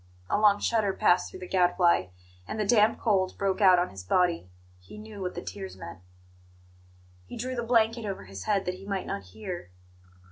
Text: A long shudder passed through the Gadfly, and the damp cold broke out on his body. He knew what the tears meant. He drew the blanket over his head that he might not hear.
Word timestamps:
A 0.31 0.39
long 0.39 0.59
shudder 0.59 0.93
passed 0.93 1.29
through 1.29 1.41
the 1.41 1.47
Gadfly, 1.47 2.07
and 2.47 2.59
the 2.59 2.65
damp 2.65 2.97
cold 2.99 3.37
broke 3.37 3.61
out 3.61 3.77
on 3.77 3.91
his 3.91 4.03
body. 4.03 4.49
He 4.79 4.97
knew 4.97 5.21
what 5.21 5.35
the 5.35 5.43
tears 5.43 5.77
meant. 5.77 5.99
He 7.27 7.37
drew 7.37 7.53
the 7.53 7.61
blanket 7.61 8.03
over 8.03 8.23
his 8.25 8.45
head 8.45 8.65
that 8.65 8.73
he 8.73 8.87
might 8.87 9.05
not 9.05 9.21
hear. 9.25 9.69